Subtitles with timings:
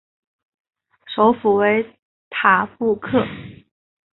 [1.05, 1.99] 首府为
[2.31, 3.23] 塔布克。